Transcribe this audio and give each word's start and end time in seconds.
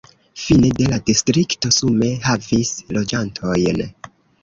Fine 0.43 0.71
de 0.79 0.87
la 0.93 0.97
distrikto 1.09 1.71
sume 1.81 2.11
havis 2.27 2.75
loĝantojn. 2.99 3.89